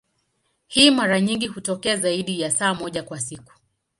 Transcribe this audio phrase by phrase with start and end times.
[0.67, 3.53] Hii mara nyingi hutokea zaidi ya saa moja kwa siku.